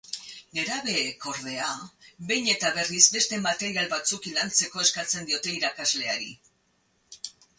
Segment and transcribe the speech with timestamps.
[0.57, 1.67] Nerabeek, ordea,
[2.31, 6.31] behin eta berriz beste material batzuk lantzeko eskatzen diote irakasleari.